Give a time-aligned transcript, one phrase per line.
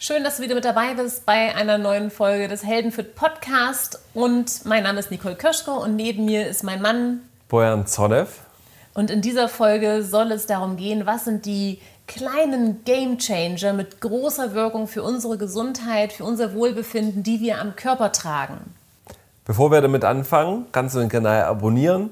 [0.00, 3.98] Schön, dass du wieder mit dabei bist bei einer neuen Folge des Heldenfit Podcast.
[4.14, 8.28] Und mein Name ist Nicole Kirschko und neben mir ist mein Mann Bojan Zonev.
[8.94, 14.00] Und in dieser Folge soll es darum gehen, was sind die kleinen Game Changer mit
[14.00, 18.72] großer Wirkung für unsere Gesundheit, für unser Wohlbefinden, die wir am Körper tragen.
[19.46, 22.10] Bevor wir damit anfangen, kannst du den Kanal abonnieren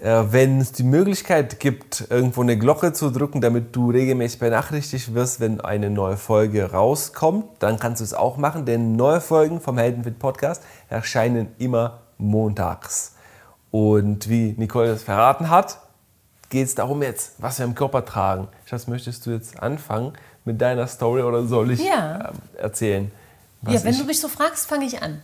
[0.00, 5.40] wenn es die Möglichkeit gibt, irgendwo eine Glocke zu drücken, damit du regelmäßig benachrichtigt wirst,
[5.40, 9.76] wenn eine neue Folge rauskommt, dann kannst du es auch machen, denn neue Folgen vom
[9.76, 13.14] Heldenfit Podcast erscheinen immer montags.
[13.70, 15.78] Und wie Nicole es verraten hat,
[16.48, 18.48] geht es darum jetzt, was wir im Körper tragen.
[18.66, 20.12] Schatz, möchtest du jetzt anfangen
[20.44, 22.30] mit deiner Story oder soll ich ja.
[22.56, 23.10] äh, erzählen?
[23.68, 25.20] ja, wenn du mich so fragst, fange ich an.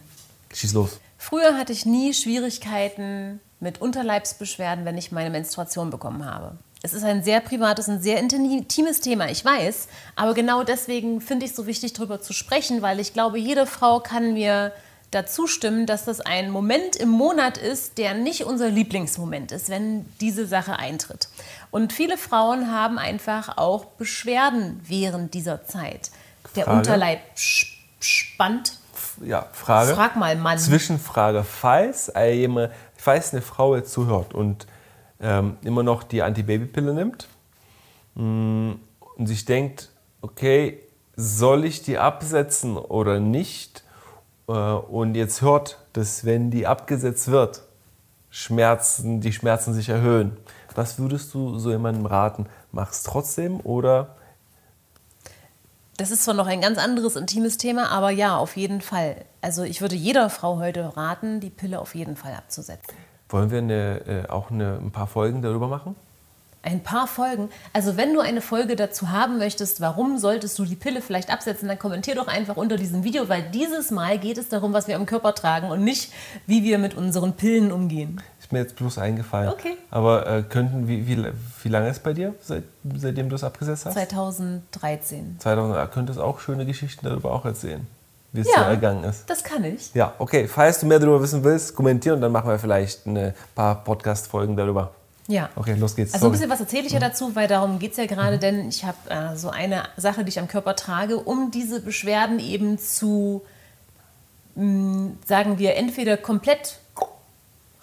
[0.52, 1.00] Schieß los.
[1.16, 6.52] Früher hatte ich nie Schwierigkeiten mit Unterleibsbeschwerden, wenn ich meine Menstruation bekommen habe.
[6.82, 11.46] Es ist ein sehr privates, ein sehr intimes Thema, ich weiß, aber genau deswegen finde
[11.46, 14.70] ich es so wichtig, darüber zu sprechen, weil ich glaube, jede Frau kann mir
[15.10, 20.04] dazu stimmen, dass das ein Moment im Monat ist, der nicht unser Lieblingsmoment ist, wenn
[20.20, 21.28] diese Sache eintritt.
[21.70, 26.10] Und viele Frauen haben einfach auch Beschwerden während dieser Zeit.
[26.54, 26.78] Der Frage.
[26.78, 27.20] Unterleib
[28.00, 28.78] spannt.
[29.24, 29.94] Ja, Frage.
[29.94, 30.58] Frag mal, Mann.
[30.58, 31.44] Zwischenfrage.
[31.44, 32.72] Falls jemand
[33.04, 34.66] falls eine Frau jetzt zuhört und
[35.20, 37.28] ähm, immer noch die Antibabypille nimmt
[38.14, 38.80] mh, mm,
[39.16, 39.90] und sich denkt,
[40.22, 40.80] okay,
[41.14, 43.84] soll ich die absetzen oder nicht?
[44.48, 47.62] Äh, und jetzt hört, dass wenn die abgesetzt wird,
[48.30, 50.38] Schmerzen, die Schmerzen sich erhöhen.
[50.74, 52.46] Was würdest du so jemandem raten?
[52.72, 54.16] Mach es trotzdem oder?
[55.96, 59.24] Das ist zwar noch ein ganz anderes intimes Thema, aber ja, auf jeden Fall.
[59.40, 62.94] Also ich würde jeder Frau heute raten, die Pille auf jeden Fall abzusetzen.
[63.28, 65.94] Wollen wir eine, äh, auch eine, ein paar Folgen darüber machen?
[66.62, 67.50] Ein paar Folgen.
[67.72, 71.68] Also wenn du eine Folge dazu haben möchtest, warum solltest du die Pille vielleicht absetzen,
[71.68, 74.96] dann kommentier doch einfach unter diesem Video, weil dieses Mal geht es darum, was wir
[74.96, 76.12] am Körper tragen und nicht,
[76.46, 78.22] wie wir mit unseren Pillen umgehen.
[78.44, 79.48] Ist mir jetzt bloß eingefallen.
[79.48, 79.78] Okay.
[79.90, 81.24] Aber äh, könnten, wie, wie,
[81.62, 82.64] wie lange ist es bei dir, seit,
[82.94, 83.94] seitdem du es abgesetzt hast?
[83.94, 85.36] 2013.
[85.38, 87.86] 2000, könntest auch schöne Geschichten darüber auch erzählen
[88.32, 89.30] wie es ja, so ergangen ist.
[89.30, 89.94] Das kann ich.
[89.94, 90.48] Ja, okay.
[90.48, 94.56] Falls du mehr darüber wissen willst, kommentieren und dann machen wir vielleicht ein paar Podcast-Folgen
[94.56, 94.90] darüber.
[95.28, 95.48] Ja.
[95.54, 96.12] Okay, los geht's.
[96.14, 97.04] Also ein bisschen was erzähle ich ja mhm.
[97.04, 98.40] dazu, weil darum geht es ja gerade, mhm.
[98.40, 102.40] denn ich habe äh, so eine Sache, die ich am Körper trage, um diese Beschwerden
[102.40, 103.42] eben zu,
[104.56, 106.80] mh, mm, sagen wir, entweder komplett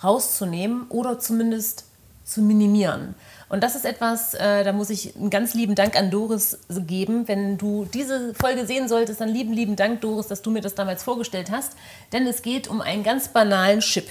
[0.03, 1.85] rauszunehmen oder zumindest
[2.23, 3.16] zu minimieren.
[3.50, 7.28] Und das ist etwas, äh, da muss ich einen ganz lieben Dank an Doris geben.
[7.28, 10.73] Wenn du diese Folge sehen solltest, dann lieben, lieben Dank, Doris, dass du mir das
[10.73, 11.73] damals vorgestellt hast.
[12.13, 14.09] Denn es geht um einen ganz banalen Chip.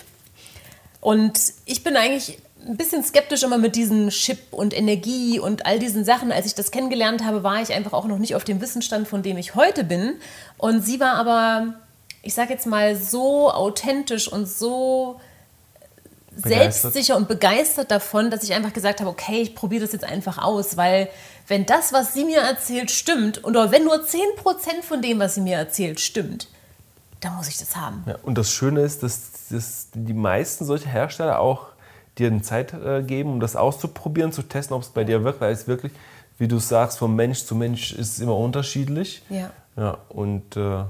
[1.01, 5.79] Und ich bin eigentlich ein bisschen skeptisch immer mit diesem Chip und Energie und all
[5.79, 6.33] diesen Sachen.
[6.33, 9.23] Als ich das kennengelernt habe, war ich einfach auch noch nicht auf dem Wissensstand, von
[9.23, 10.17] dem ich heute bin.
[10.59, 11.77] Und sie war aber,
[12.23, 15.19] ich sage jetzt mal, so authentisch und so
[16.43, 20.39] selbstsicher und begeistert davon, dass ich einfach gesagt habe, okay, ich probiere das jetzt einfach
[20.39, 21.09] aus, weil
[21.49, 25.41] wenn das, was sie mir erzählt, stimmt, oder wenn nur 10% von dem, was sie
[25.41, 26.49] mir erzählt, stimmt,
[27.21, 28.05] dann muss ich das haben.
[28.07, 31.67] Ja, und das Schöne ist, dass, dass die meisten solche Hersteller auch
[32.19, 35.53] dir Zeit äh, geben, um das auszuprobieren, zu testen, ob es bei dir wirkt, weil
[35.53, 35.93] es wirklich,
[36.39, 39.23] wie du sagst, von Mensch zu Mensch ist es immer unterschiedlich.
[39.29, 39.51] Ja.
[39.77, 40.85] ja und äh,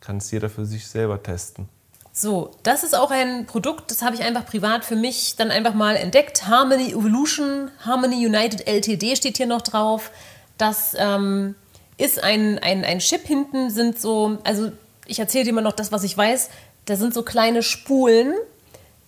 [0.00, 1.68] kann es jeder für sich selber testen.
[2.16, 5.74] So, das ist auch ein Produkt, das habe ich einfach privat für mich dann einfach
[5.74, 6.46] mal entdeckt.
[6.46, 10.12] Harmony Evolution, Harmony United LTD steht hier noch drauf.
[10.56, 11.56] Das ähm,
[11.96, 14.70] ist ein, ein, ein Chip hinten, sind so, also
[15.06, 16.50] ich erzähle dir mal noch das, was ich weiß.
[16.84, 18.34] Da sind so kleine Spulen,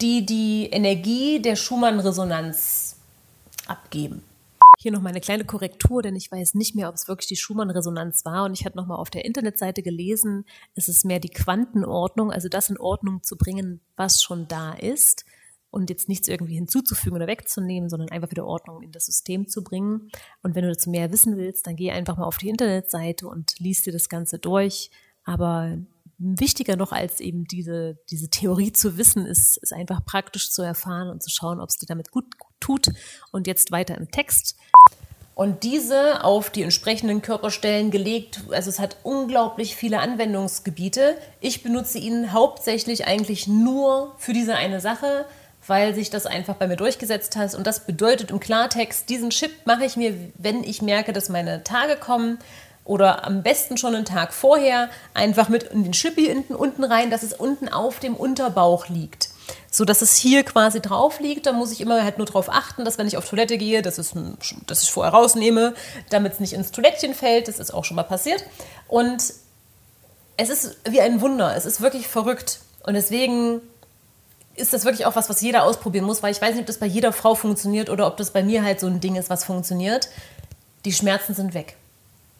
[0.00, 2.96] die die Energie der Schumann-Resonanz
[3.68, 4.24] abgeben.
[4.86, 7.34] Hier noch mal eine kleine Korrektur, denn ich weiß nicht mehr, ob es wirklich die
[7.34, 8.44] Schumann-Resonanz war.
[8.44, 10.44] Und ich hatte noch mal auf der Internetseite gelesen,
[10.76, 15.24] es ist mehr die Quantenordnung, also das in Ordnung zu bringen, was schon da ist
[15.70, 19.64] und jetzt nichts irgendwie hinzuzufügen oder wegzunehmen, sondern einfach wieder Ordnung in das System zu
[19.64, 20.08] bringen.
[20.44, 23.58] Und wenn du dazu mehr wissen willst, dann geh einfach mal auf die Internetseite und
[23.58, 24.92] liest dir das Ganze durch.
[25.24, 25.78] Aber
[26.18, 31.08] wichtiger noch als eben diese, diese Theorie zu wissen, ist, ist einfach praktisch zu erfahren
[31.08, 32.26] und zu schauen, ob es dir damit gut
[32.60, 32.88] tut.
[33.32, 34.56] Und jetzt weiter im Text.
[35.36, 41.14] Und diese auf die entsprechenden Körperstellen gelegt, also es hat unglaublich viele Anwendungsgebiete.
[41.40, 45.26] Ich benutze ihn hauptsächlich eigentlich nur für diese eine Sache,
[45.66, 47.54] weil sich das einfach bei mir durchgesetzt hat.
[47.54, 51.62] Und das bedeutet im Klartext, diesen Chip mache ich mir, wenn ich merke, dass meine
[51.62, 52.38] Tage kommen,
[52.86, 57.10] oder am besten schon einen Tag vorher einfach mit in den Schippi unten, unten rein,
[57.10, 59.28] dass es unten auf dem Unterbauch liegt.
[59.70, 61.46] So dass es hier quasi drauf liegt.
[61.46, 63.98] Da muss ich immer halt nur darauf achten, dass wenn ich auf Toilette gehe, dass,
[63.98, 64.12] es,
[64.66, 65.74] dass ich vorher rausnehme,
[66.10, 67.48] damit es nicht ins Toilettchen fällt.
[67.48, 68.44] Das ist auch schon mal passiert.
[68.88, 69.34] Und
[70.36, 71.54] es ist wie ein Wunder.
[71.56, 72.60] Es ist wirklich verrückt.
[72.84, 73.60] Und deswegen
[74.54, 76.78] ist das wirklich auch was, was jeder ausprobieren muss, weil ich weiß nicht, ob das
[76.78, 79.44] bei jeder Frau funktioniert oder ob das bei mir halt so ein Ding ist, was
[79.44, 80.08] funktioniert.
[80.84, 81.76] Die Schmerzen sind weg.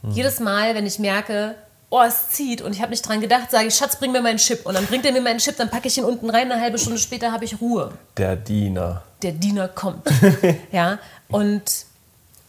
[0.02, 0.12] Mhm.
[0.12, 1.56] Jedes Mal, wenn ich merke,
[1.90, 4.38] oh, es zieht und ich habe nicht dran gedacht, sage ich, Schatz, bring mir meinen
[4.38, 4.66] Chip.
[4.66, 6.78] Und dann bringt er mir meinen Chip, dann packe ich ihn unten rein, eine halbe
[6.78, 7.92] Stunde später habe ich Ruhe.
[8.16, 9.02] Der Diener.
[9.22, 10.06] Der Diener kommt.
[10.72, 10.98] ja,
[11.28, 11.86] und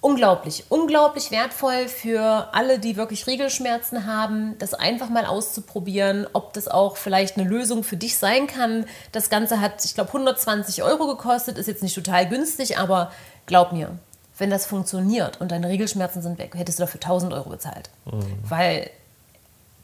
[0.01, 6.67] unglaublich, unglaublich wertvoll für alle, die wirklich Regelschmerzen haben, das einfach mal auszuprobieren, ob das
[6.67, 8.85] auch vielleicht eine Lösung für dich sein kann.
[9.11, 13.11] Das Ganze hat, ich glaube, 120 Euro gekostet, ist jetzt nicht total günstig, aber
[13.45, 13.91] glaub mir,
[14.37, 17.89] wenn das funktioniert und deine Regelschmerzen sind weg, hättest du dafür 1000 Euro bezahlt.
[18.05, 18.37] Mhm.
[18.47, 18.89] Weil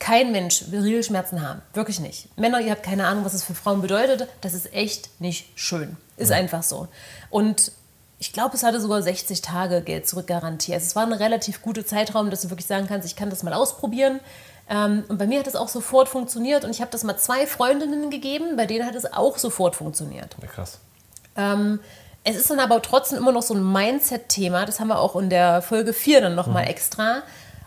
[0.04, 1.62] kein Mensch will Regelschmerzen haben.
[1.74, 2.28] Wirklich nicht.
[2.38, 4.28] Männer, ihr habt keine Ahnung, was es für Frauen bedeutet.
[4.42, 5.96] Das ist echt nicht schön.
[6.18, 6.36] Ist ja.
[6.36, 6.90] einfach so.
[7.30, 7.72] Und
[8.20, 10.74] ich glaube, es hatte sogar 60 Tage Geld zurückgarantie.
[10.74, 13.44] Also es war ein relativ guter Zeitraum, dass du wirklich sagen kannst, ich kann das
[13.44, 14.20] mal ausprobieren.
[14.70, 16.66] Ähm, und bei mir hat es auch sofort funktioniert.
[16.66, 20.36] Und ich habe das mal zwei Freundinnen gegeben, bei denen hat es auch sofort funktioniert.
[20.42, 20.80] Ja, krass.
[21.38, 21.80] Ähm,
[22.26, 24.66] es ist dann aber trotzdem immer noch so ein Mindset-Thema.
[24.66, 26.72] Das haben wir auch in der Folge 4 dann nochmal mhm.
[26.72, 27.24] extra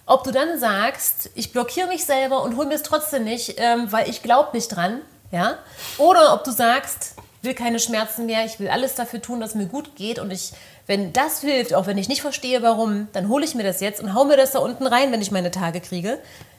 [0.07, 3.91] ob du dann sagst, ich blockiere mich selber und hole mir es trotzdem nicht, ähm,
[3.91, 5.01] weil ich glaube nicht dran,
[5.33, 5.59] ja?
[5.99, 9.67] Oder ob du sagst, will keine Schmerzen mehr, ich will alles dafür tun, dass mir
[9.67, 10.53] gut geht und ich,
[10.87, 14.01] wenn das hilft, auch wenn ich nicht verstehe, warum, dann hole ich mir das jetzt
[14.01, 16.19] und hau mir das da unten rein, wenn ich meine Tage kriege,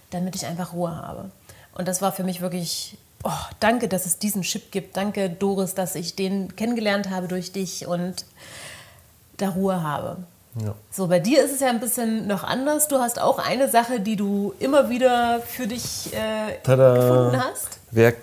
[0.09, 1.31] damit ich einfach Ruhe habe.
[1.73, 4.97] Und das war für mich wirklich, oh, danke, dass es diesen Chip gibt.
[4.97, 8.25] Danke, Doris, dass ich den kennengelernt habe durch dich und
[9.37, 10.17] da Ruhe habe.
[10.63, 10.73] Ja.
[10.89, 12.87] So, bei dir ist es ja ein bisschen noch anders.
[12.87, 17.79] Du hast auch eine Sache, die du immer wieder für dich äh, gefunden hast.
[17.91, 18.13] Wer,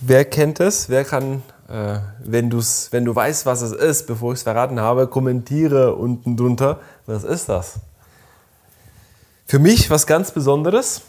[0.00, 0.88] wer kennt es?
[0.88, 4.80] Wer kann, äh, wenn, du's, wenn du weißt, was es ist, bevor ich es verraten
[4.80, 6.80] habe, kommentiere unten drunter.
[7.04, 7.80] Was ist das?
[9.44, 11.02] Für mich was ganz Besonderes,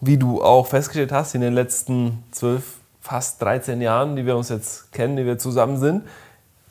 [0.00, 4.48] wie du auch festgestellt hast in den letzten zwölf, fast 13 Jahren, die wir uns
[4.48, 6.02] jetzt kennen, die wir zusammen sind.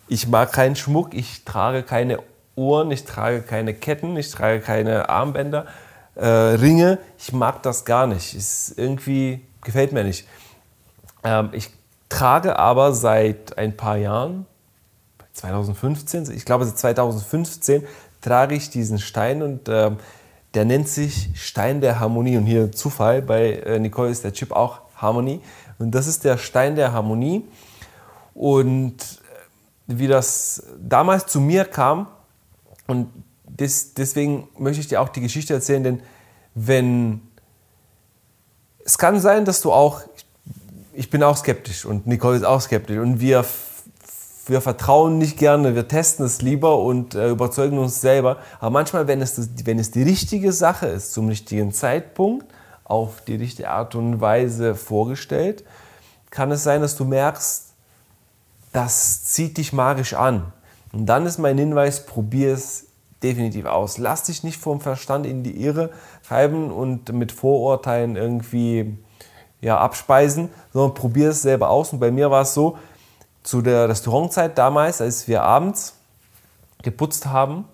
[0.08, 2.20] Ich mag keinen Schmuck, ich trage keine
[2.60, 5.66] Uhren, ich trage keine Ketten, ich trage keine Armbänder,
[6.16, 7.00] äh, Ringe.
[7.18, 8.36] Ich mag das gar nicht.
[8.36, 10.28] Ist irgendwie gefällt mir nicht.
[11.24, 11.72] Ähm, ich
[12.10, 14.46] trage aber seit ein paar Jahren,
[15.34, 17.88] 2015, ich glaube seit 2015
[18.22, 19.92] trage ich diesen Stein und äh,
[20.54, 22.38] der nennt sich Stein der Harmonie.
[22.38, 25.42] Und hier Zufall, bei äh, Nicole ist der Chip auch Harmonie.
[25.78, 27.48] Und das ist der Stein der Harmonie.
[28.34, 29.06] Und äh,
[29.88, 32.08] wie das damals zu mir kam,
[32.90, 33.10] und
[33.46, 36.02] des, deswegen möchte ich dir auch die Geschichte erzählen, denn
[36.56, 37.22] wenn
[38.84, 40.02] es kann sein, dass du auch,
[40.94, 43.46] ich bin auch skeptisch und Nicole ist auch skeptisch und wir,
[44.48, 48.38] wir vertrauen nicht gerne, wir testen es lieber und äh, überzeugen uns selber.
[48.60, 52.48] Aber manchmal, wenn es, wenn es die richtige Sache ist, zum richtigen Zeitpunkt,
[52.84, 55.64] auf die richtige Art und Weise vorgestellt,
[56.32, 57.66] kann es sein, dass du merkst,
[58.72, 60.52] das zieht dich magisch an.
[60.94, 62.88] Und dann ist mein Hinweis, probier es
[63.22, 63.98] definitiv aus.
[63.98, 65.92] Lass dich nicht vom Verstand in die Irre
[66.28, 68.98] treiben und mit Vorurteilen irgendwie
[69.62, 71.94] ja, abspeisen, sondern probier es selber aus.
[71.94, 72.78] Und bei mir war es so,
[73.44, 75.96] zu der Restaurantzeit damals, als wir abends
[76.82, 77.66] geputzt haben,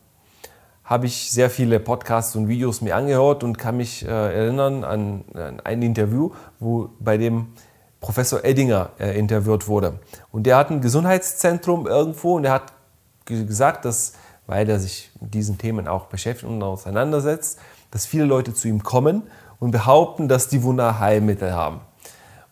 [0.83, 5.23] habe ich sehr viele Podcasts und Videos mir angehört und kann mich äh, erinnern an,
[5.33, 7.47] an, ein Interview, wo bei dem
[7.99, 9.99] Professor Eddinger äh, interviewt wurde.
[10.31, 12.74] Und der hat ein Gesundheitszentrum irgendwo und er hat
[13.25, 14.13] gesagt, dass,
[14.47, 17.59] weil er sich mit diesen Themen auch beschäftigt und auseinandersetzt,
[17.91, 19.23] dass viele Leute zu ihm kommen
[19.59, 21.81] und behaupten, dass die Wunderheilmittel haben.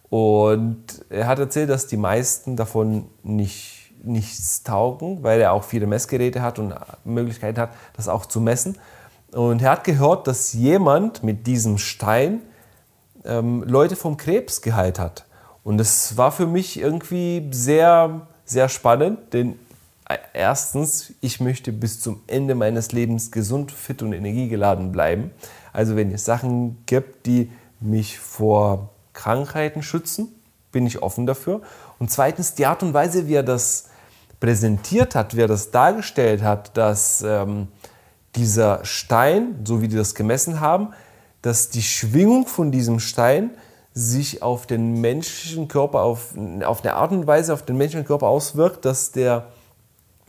[0.09, 5.87] Und er hat erzählt, dass die meisten davon nicht, nichts taugen, weil er auch viele
[5.87, 8.77] Messgeräte hat und Möglichkeiten hat, das auch zu messen.
[9.31, 12.41] Und er hat gehört, dass jemand mit diesem Stein
[13.25, 15.25] ähm, Leute vom Krebs geheilt hat.
[15.63, 19.57] Und das war für mich irgendwie sehr, sehr spannend, denn
[20.33, 25.31] erstens, ich möchte bis zum Ende meines Lebens gesund, fit und energiegeladen bleiben.
[25.71, 30.29] Also wenn es Sachen gibt, die mich vor Krankheiten schützen,
[30.71, 31.61] bin ich offen dafür.
[31.99, 33.89] Und zweitens, die Art und Weise, wie er das
[34.39, 37.67] präsentiert hat, wie er das dargestellt hat, dass ähm,
[38.35, 40.89] dieser Stein, so wie die das gemessen haben,
[41.41, 43.51] dass die Schwingung von diesem Stein
[43.93, 46.33] sich auf den menschlichen Körper, auf,
[46.65, 49.47] auf eine Art und Weise auf den menschlichen Körper auswirkt, dass der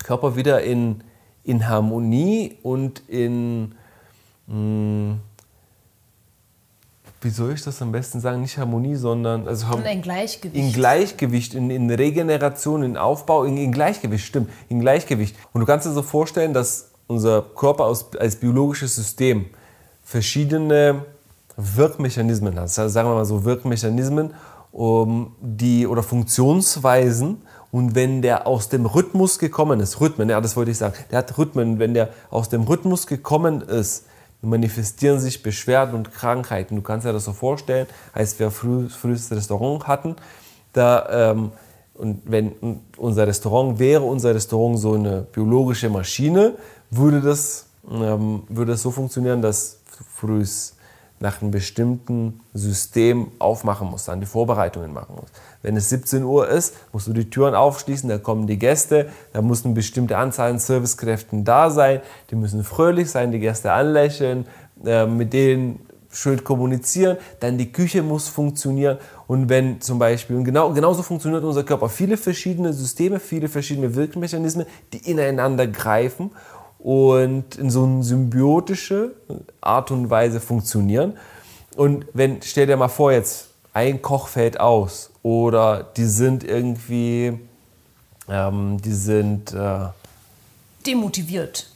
[0.05, 1.03] Körper wieder in,
[1.43, 3.75] in Harmonie und in,
[4.47, 5.21] mh, hm,
[7.23, 10.63] wie soll ich das am besten sagen, nicht Harmonie, sondern also in ein Gleichgewicht.
[10.63, 15.35] In Gleichgewicht, in, in Regeneration, in Aufbau, in, in, Gleichgewicht, stimmt, in Gleichgewicht.
[15.55, 19.47] Und du kannst dir so vorstellen, dass unser Körper aus, als biologisches System
[20.03, 21.07] verschiedene
[21.57, 22.69] Wirkmechanismen hat.
[22.69, 24.35] Sagen wir mal so Wirkmechanismen,
[24.71, 27.39] um die oder Funktionsweisen.
[27.75, 31.19] Und wenn der aus dem Rhythmus gekommen ist, Rhythmen, ja, das wollte ich sagen, der
[31.19, 34.07] hat Rhythmen, wenn der aus dem Rhythmus gekommen ist,
[34.43, 36.76] manifestieren sich Beschwerden und Krankheiten.
[36.76, 40.14] Du kannst dir das so vorstellen, als wir früh, frühes Restaurant hatten,
[40.73, 41.50] da, ähm,
[41.95, 42.52] und wenn
[42.97, 46.54] unser Restaurant wäre, unser Restaurant so eine biologische Maschine,
[46.93, 49.81] würde das, ähm, würde das so funktionieren, dass
[50.14, 50.74] frühs
[51.25, 55.33] nach einem bestimmten System aufmachen musst, dann die Vorbereitungen machen musst.
[55.62, 59.40] Wenn es 17 Uhr ist, musst du die Türen aufschließen, da kommen die Gäste, da
[59.40, 64.45] muss eine bestimmte Anzahl an Servicekräften da sein, die müssen fröhlich sein, die Gäste anlächeln,
[64.85, 68.99] äh, mit denen schön kommunizieren, dann die Küche muss funktionieren.
[69.26, 73.95] Und wenn zum Beispiel, und genau, genauso funktioniert unser Körper, viele verschiedene Systeme, viele verschiedene
[73.95, 76.31] Wirkmechanismen, die ineinander greifen
[76.85, 79.12] und in so eine symbiotische
[79.62, 81.14] Art und Weise funktionieren.
[81.76, 87.41] Und wenn, stell dir mal vor, jetzt ein Koch fällt aus oder die sind irgendwie,
[88.29, 89.87] ähm, die sind äh,
[90.87, 91.71] demotiviert,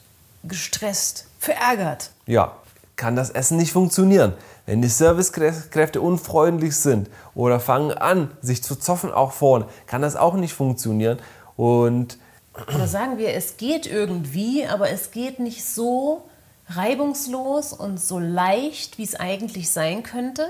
[0.45, 2.11] gestresst, verärgert.
[2.27, 2.53] Ja,
[2.97, 4.35] kann das Essen nicht funktionieren.
[4.67, 10.17] Wenn die Servicekräfte unfreundlich sind oder fangen an, sich zu zoffen auch vorne, kann das
[10.17, 11.19] auch nicht funktionieren.
[11.57, 12.19] Und
[12.67, 16.29] oder sagen wir, es geht irgendwie, aber es geht nicht so
[16.69, 20.47] reibungslos und so leicht, wie es eigentlich sein könnte.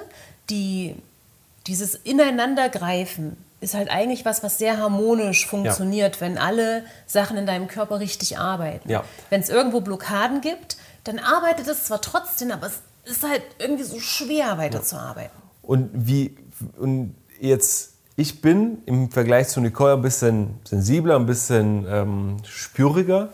[0.50, 0.96] Die,
[1.66, 6.20] dieses Ineinandergreifen ist halt eigentlich was, was sehr harmonisch funktioniert, ja.
[6.20, 8.88] wenn alle Sachen in deinem Körper richtig arbeiten.
[8.88, 9.04] Ja.
[9.30, 13.84] Wenn es irgendwo Blockaden gibt, dann arbeitet es zwar trotzdem, aber es ist halt irgendwie
[13.84, 15.36] so schwer weiterzuarbeiten.
[15.62, 16.36] Und wie
[16.76, 23.28] und jetzt ich bin im Vergleich zu Nicole ein bisschen sensibler, ein bisschen ähm, spüriger.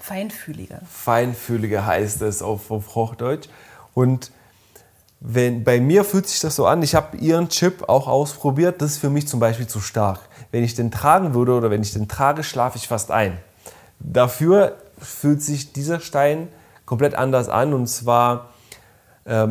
[0.00, 0.80] Feinfühliger.
[0.90, 3.48] Feinfühliger heißt es auf, auf Hochdeutsch.
[3.94, 4.32] Und
[5.20, 8.92] wenn, bei mir fühlt sich das so an, ich habe ihren Chip auch ausprobiert, das
[8.92, 10.18] ist für mich zum Beispiel zu stark.
[10.50, 13.38] Wenn ich den tragen würde oder wenn ich den trage, schlafe ich fast ein.
[14.00, 16.48] Dafür fühlt sich dieser Stein
[16.84, 18.48] komplett anders an und zwar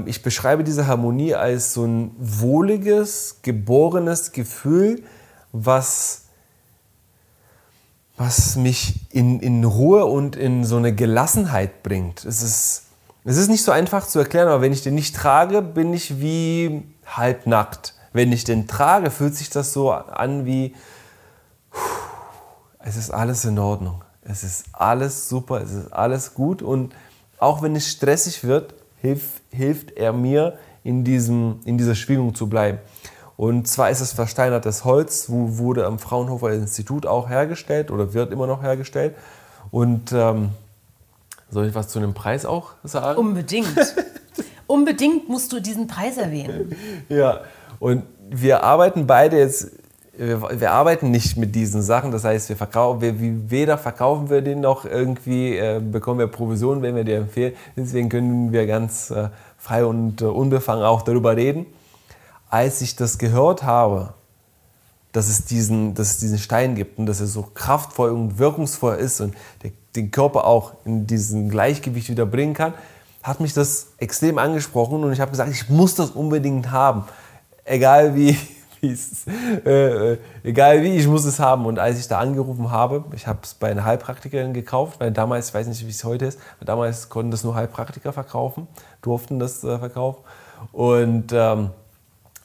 [0.05, 5.03] ich beschreibe diese Harmonie als so ein wohliges, geborenes Gefühl,
[5.51, 6.23] was,
[8.17, 12.25] was mich in, in Ruhe und in so eine Gelassenheit bringt.
[12.25, 12.83] Es ist,
[13.23, 16.19] es ist nicht so einfach zu erklären, aber wenn ich den nicht trage, bin ich
[16.19, 17.93] wie halbnackt.
[18.11, 20.75] Wenn ich den trage, fühlt sich das so an wie,
[22.79, 24.03] es ist alles in Ordnung.
[24.21, 26.93] Es ist alles super, es ist alles gut und
[27.37, 32.47] auch wenn es stressig wird, hilft, hilft er mir, in, diesem, in dieser Schwingung zu
[32.47, 32.79] bleiben.
[33.37, 38.31] Und zwar ist es versteinertes Holz, wo, wurde am Fraunhofer Institut auch hergestellt oder wird
[38.31, 39.15] immer noch hergestellt.
[39.71, 40.49] Und ähm,
[41.49, 43.17] soll ich was zu dem Preis auch sagen?
[43.17, 43.77] Unbedingt.
[44.67, 46.75] Unbedingt musst du diesen Preis erwähnen.
[47.07, 47.41] Ja,
[47.79, 49.71] und wir arbeiten beide jetzt
[50.19, 52.11] wir, wir, arbeiten nicht mit diesen Sachen.
[52.11, 56.81] Das heißt, wir verkaufen, wir, weder verkaufen wir den noch irgendwie äh, bekommen wir Provisionen,
[56.81, 57.53] wenn wir dir empfehlen.
[57.77, 61.65] Deswegen können wir ganz äh, frei und äh, unbefangen auch darüber reden.
[62.49, 64.13] Als ich das gehört habe,
[65.13, 68.95] dass es, diesen, dass es diesen Stein gibt und dass er so kraftvoll und wirkungsvoll
[68.95, 69.33] ist und
[69.63, 72.73] der, den Körper auch in diesen Gleichgewicht wieder bringen kann,
[73.23, 77.05] hat mich das extrem angesprochen und ich habe gesagt, ich muss das unbedingt haben.
[77.63, 78.37] Egal wie,
[78.81, 79.25] hieß
[79.65, 81.65] äh, egal wie, ich muss es haben.
[81.65, 85.49] Und als ich da angerufen habe, ich habe es bei einer Heilpraktikerin gekauft, weil damals,
[85.49, 88.67] ich weiß nicht, wie es heute ist, aber damals konnten das nur Heilpraktiker verkaufen,
[89.01, 90.23] durften das äh, verkaufen.
[90.71, 91.71] Und ähm,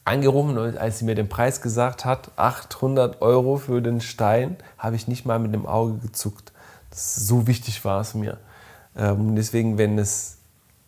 [0.05, 4.95] angerufen und als sie mir den Preis gesagt hat, 800 Euro für den Stein, habe
[4.95, 6.53] ich nicht mal mit dem Auge gezuckt.
[6.91, 8.37] Das, so wichtig war es mir.
[8.95, 10.37] Ähm, deswegen, wenn es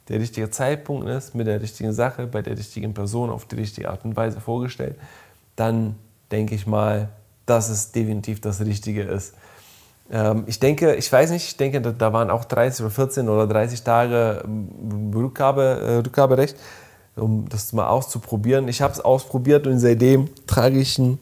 [0.07, 3.89] der richtige Zeitpunkt ist, mit der richtigen Sache, bei der richtigen Person auf die richtige
[3.89, 4.95] Art und Weise vorgestellt,
[5.57, 5.95] dann
[6.31, 7.09] denke ich mal,
[7.45, 9.33] dass es definitiv das Richtige ist.
[10.09, 13.47] Ähm, ich denke, ich weiß nicht, ich denke, da waren auch 30 oder 14 oder
[13.47, 16.55] 30 Tage ähm, Rückgabe, äh, Rückgaberecht,
[17.15, 18.67] um das mal auszuprobieren.
[18.69, 21.19] Ich habe es ausprobiert und seitdem trage ich ihn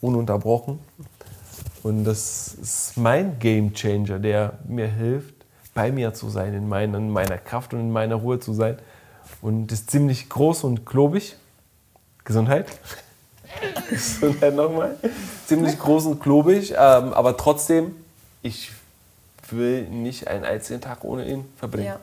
[0.00, 0.78] ununterbrochen.
[1.82, 5.34] Und das ist mein Game Changer, der mir hilft,
[5.74, 8.78] bei mir zu sein, in meiner, in meiner Kraft und in meiner Ruhe zu sein.
[9.40, 11.36] Und ist ziemlich groß und klobig.
[12.24, 12.66] Gesundheit.
[13.94, 14.96] Gesundheit nochmal.
[15.46, 17.94] Ziemlich groß und klobig, ähm, aber trotzdem,
[18.42, 18.72] ich
[19.50, 21.86] will nicht einen einzigen Tag ohne ihn verbringen.
[21.86, 22.00] Ja.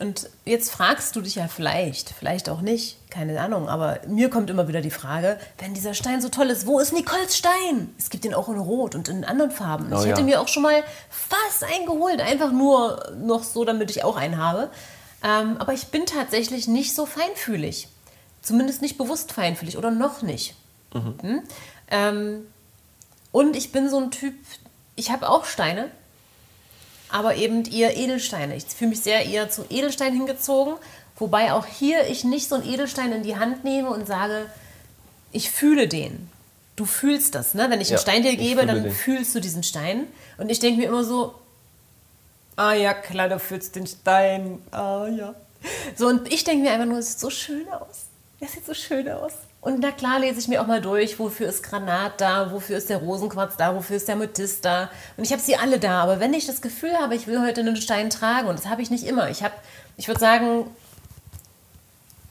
[0.00, 4.50] Und jetzt fragst du dich ja vielleicht, vielleicht auch nicht, keine Ahnung, aber mir kommt
[4.50, 7.94] immer wieder die Frage, wenn dieser Stein so toll ist, wo ist Nicoles Stein?
[7.96, 9.92] Es gibt den auch in Rot und in anderen Farben.
[9.92, 10.26] Oh ich hätte ja.
[10.26, 14.36] mir auch schon mal fast einen geholt, einfach nur noch so, damit ich auch einen
[14.36, 14.68] habe.
[15.22, 17.88] Ähm, aber ich bin tatsächlich nicht so feinfühlig.
[18.42, 20.56] Zumindest nicht bewusst feinfühlig oder noch nicht.
[20.94, 21.42] Hm?
[21.90, 22.46] Ähm,
[23.32, 24.34] und ich bin so ein Typ,
[24.96, 25.90] ich habe auch Steine,
[27.10, 28.56] aber eben eher Edelsteine.
[28.56, 30.74] Ich fühle mich sehr eher zu Edelstein hingezogen,
[31.16, 34.46] wobei auch hier ich nicht so einen Edelstein in die Hand nehme und sage,
[35.32, 36.30] ich fühle den.
[36.76, 37.70] Du fühlst das, ne?
[37.70, 38.92] Wenn ich Ja, einen Stein dir gebe, dann den.
[38.92, 40.06] fühlst du diesen Stein.
[40.38, 41.34] Und ich denke mir immer so,
[42.56, 44.60] ah ja, klar, du fühlst den Stein.
[44.72, 45.34] Ah ja.
[45.96, 48.06] So, und ich denke mir einfach nur, es sieht so schön aus.
[48.40, 49.32] Es sieht so schön aus.
[49.60, 52.90] Und na klar lese ich mir auch mal durch, wofür ist Granat da, wofür ist
[52.90, 54.90] der Rosenquarz da, wofür ist der Amethyst da.
[55.16, 56.02] Und ich habe sie alle da.
[56.02, 58.82] Aber wenn ich das Gefühl habe, ich will heute einen Stein tragen, und das habe
[58.82, 59.30] ich nicht immer.
[59.30, 59.54] Ich habe,
[59.96, 60.66] ich würde sagen,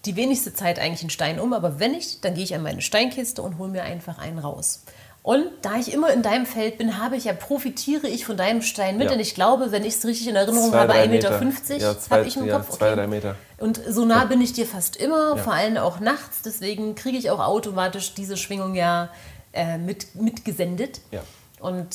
[0.06, 2.82] die wenigste Zeit eigentlich einen Stein um, aber wenn ich, dann gehe ich an meine
[2.82, 4.84] Steinkiste und hole mir einfach einen raus.
[5.24, 8.62] Und da ich immer in deinem Feld bin, habe ich ja, profitiere ich von deinem
[8.62, 9.08] Stein mit.
[9.08, 9.14] Ja.
[9.14, 11.78] Und ich glaube, wenn ich es richtig in Erinnerung Zwei, habe, drei 1,50 Meter.
[11.78, 12.78] Ja, zwei- habe ich im ja, Kopf.
[12.78, 13.36] zwei, drei Meter.
[13.58, 16.42] Und so nah bin ich dir fast immer, vor allem auch nachts.
[16.44, 19.10] Deswegen kriege ich auch automatisch diese Schwingung ja
[19.54, 21.00] äh, mit, mitgesendet.
[21.12, 21.22] Ja.
[21.62, 21.88] Und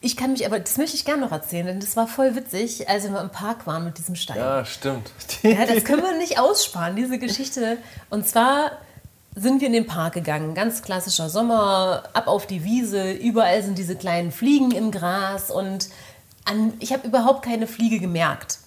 [0.00, 2.88] ich kann mich aber, das möchte ich gerne noch erzählen, denn das war voll witzig,
[2.88, 4.38] als wir im Park waren mit diesem Stein.
[4.38, 5.10] Ja, stimmt.
[5.42, 7.76] Ja, das können wir nicht aussparen, diese Geschichte.
[8.08, 8.72] Und zwar
[9.34, 13.78] sind wir in den Park gegangen, ganz klassischer Sommer, ab auf die Wiese, überall sind
[13.78, 15.88] diese kleinen Fliegen im Gras und
[16.44, 18.58] an, ich habe überhaupt keine Fliege gemerkt.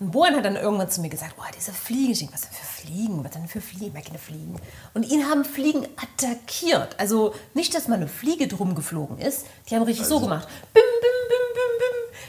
[0.00, 2.52] Und Bohan hat dann irgendwann zu mir gesagt, boah, diese Fliegen, ich denke, was denn
[2.52, 4.56] für Fliegen, was denn für Fliegen, ich mag keine Fliegen.
[4.94, 6.98] Und ihn haben Fliegen attackiert.
[6.98, 10.48] Also nicht, dass mal eine Fliege drum geflogen ist, die haben richtig so gemacht.
[10.72, 11.78] Bim, bim, bim, bim,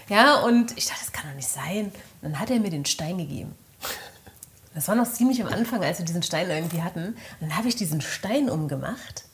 [0.07, 0.15] bim.
[0.17, 1.91] Ja, und ich dachte, das kann doch nicht sein.
[2.21, 3.55] Und dann hat er mir den Stein gegeben.
[4.79, 7.07] Das war noch ziemlich am Anfang, als wir diesen Stein irgendwie hatten.
[7.07, 9.25] Und dann habe ich diesen Stein umgemacht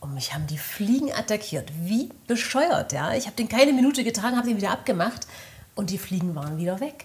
[0.00, 1.70] und mich haben die Fliegen attackiert.
[1.82, 3.12] Wie bescheuert, ja.
[3.12, 5.26] Ich habe den keine Minute getragen, habe den wieder abgemacht
[5.74, 7.04] und die Fliegen waren wieder weg.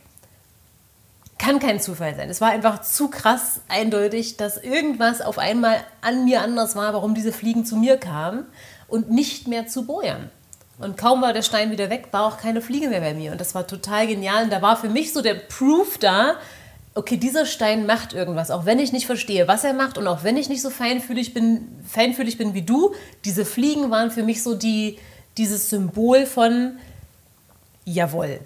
[1.37, 2.29] Kann kein Zufall sein.
[2.29, 7.13] Es war einfach zu krass eindeutig, dass irgendwas auf einmal an mir anders war, warum
[7.13, 8.45] diese Fliegen zu mir kamen
[8.87, 10.31] und nicht mehr zu Bojan.
[10.79, 13.33] Und kaum war der Stein wieder weg, war auch keine Fliege mehr bei mir.
[13.33, 14.45] Und das war total genial.
[14.45, 16.37] Und da war für mich so der Proof da,
[16.95, 20.23] okay, dieser Stein macht irgendwas, auch wenn ich nicht verstehe, was er macht und auch
[20.23, 22.93] wenn ich nicht so feinfühlig bin, feinfühlig bin wie du,
[23.25, 24.99] diese Fliegen waren für mich so die,
[25.37, 26.73] dieses Symbol von
[27.85, 28.39] jawohl.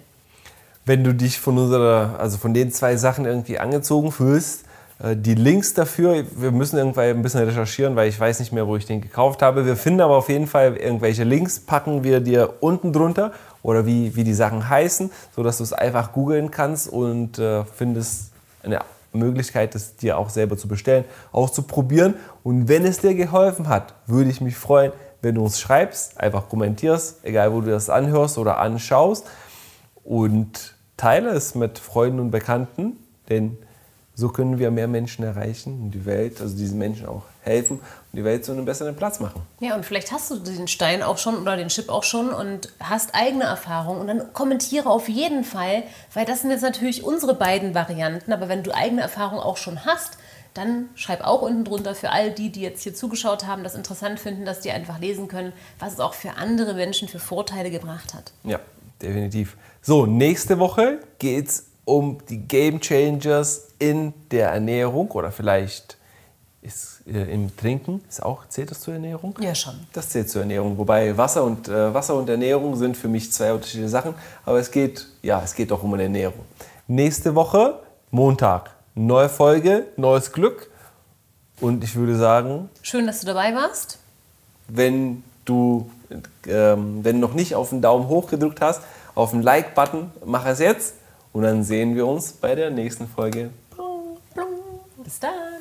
[0.86, 4.64] Wenn du dich von unserer, also von den zwei Sachen irgendwie angezogen fühlst,
[5.02, 8.66] äh, die Links dafür, wir müssen irgendwann ein bisschen recherchieren, weil ich weiß nicht mehr,
[8.66, 9.66] wo ich den gekauft habe.
[9.66, 13.32] Wir finden aber auf jeden Fall irgendwelche Links, packen wir dir unten drunter
[13.62, 18.32] oder wie, wie die Sachen heißen, sodass du es einfach googeln kannst und äh, findest
[18.72, 22.14] eine Möglichkeit, es dir auch selber zu bestellen, auszuprobieren.
[22.42, 26.48] Und wenn es dir geholfen hat, würde ich mich freuen, wenn du uns schreibst, einfach
[26.48, 29.26] kommentierst, egal wo du das anhörst oder anschaust
[30.04, 32.96] und teile es mit Freunden und Bekannten,
[33.28, 33.58] denn
[34.14, 38.16] so können wir mehr Menschen erreichen und die Welt, also diesen Menschen auch helfen und
[38.16, 39.42] die Welt zu einem besseren Platz machen.
[39.60, 42.68] Ja, und vielleicht hast du den Stein auch schon oder den Chip auch schon und
[42.80, 44.00] hast eigene Erfahrungen.
[44.00, 45.82] Und dann kommentiere auf jeden Fall,
[46.14, 48.32] weil das sind jetzt natürlich unsere beiden Varianten.
[48.32, 50.18] Aber wenn du eigene Erfahrungen auch schon hast,
[50.54, 54.18] dann schreib auch unten drunter für all die, die jetzt hier zugeschaut haben, das interessant
[54.18, 58.14] finden, dass die einfach lesen können, was es auch für andere Menschen für Vorteile gebracht
[58.14, 58.32] hat.
[58.44, 58.58] Ja,
[59.00, 59.56] definitiv.
[59.82, 65.97] So, nächste Woche geht es um die Game Changers in der Ernährung oder vielleicht
[66.68, 69.34] ist äh, im Trinken, ist auch, zählt das zur Ernährung?
[69.40, 69.74] Ja, schon.
[69.92, 70.76] Das zählt zur Ernährung.
[70.78, 74.14] Wobei Wasser und, äh, Wasser und Ernährung sind für mich zwei unterschiedliche Sachen.
[74.44, 76.44] Aber es geht, ja, es geht doch um eine Ernährung.
[76.86, 80.70] Nächste Woche, Montag, neue Folge, neues Glück.
[81.60, 83.98] Und ich würde sagen, Schön, dass du dabei warst.
[84.68, 85.90] wenn du,
[86.46, 88.82] ähm, wenn du noch nicht auf den Daumen hoch gedrückt hast,
[89.14, 90.94] auf den Like-Button, mach es jetzt.
[91.32, 93.50] Und dann sehen wir uns bei der nächsten Folge.
[95.02, 95.57] Bis dann.